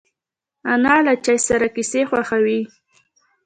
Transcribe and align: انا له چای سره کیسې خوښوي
انا 0.73 0.95
له 1.05 1.13
چای 1.25 1.39
سره 1.47 1.67
کیسې 1.75 2.01
خوښوي 2.09 2.61